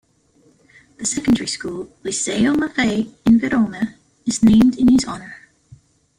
[0.97, 5.47] The secondary school 'Liceo Maffei' in Verona is named in his honour.